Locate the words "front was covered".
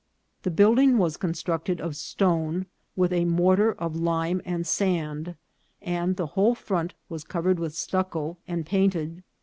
6.55-7.59